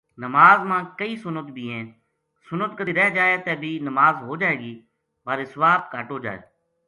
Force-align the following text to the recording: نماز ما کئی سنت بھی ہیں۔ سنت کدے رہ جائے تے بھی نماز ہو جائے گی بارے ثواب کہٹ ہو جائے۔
نماز 0.23 0.59
ما 0.69 0.77
کئی 0.99 1.15
سنت 1.23 1.47
بھی 1.55 1.65
ہیں۔ 1.73 1.85
سنت 2.49 2.71
کدے 2.77 2.93
رہ 2.99 3.09
جائے 3.17 3.35
تے 3.45 3.53
بھی 3.61 3.71
نماز 3.87 4.15
ہو 4.27 4.33
جائے 4.41 4.57
گی 4.61 4.73
بارے 5.25 5.45
ثواب 5.53 5.81
کہٹ 5.91 6.07
ہو 6.13 6.17
جائے۔ 6.25 6.39